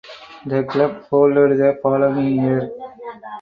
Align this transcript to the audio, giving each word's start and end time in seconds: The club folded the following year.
The 0.47 0.63
club 0.63 1.05
folded 1.09 1.59
the 1.59 1.77
following 1.83 2.31
year. 2.41 2.71